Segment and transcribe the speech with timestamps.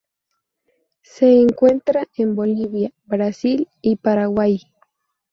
[1.03, 4.59] Se encuentra en Bolivia, Brasil y Paraguay.